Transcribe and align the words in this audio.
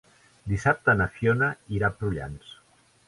Dissabte 0.53 0.95
na 1.01 1.07
Fiona 1.17 1.49
irà 1.77 1.93
a 1.93 1.99
Prullans. 2.01 2.51